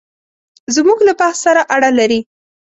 زموږ 0.75 0.99
له 1.07 1.13
بحث 1.19 1.37
سره 1.45 1.61
اړه 1.75 1.89
لري. 1.99 2.19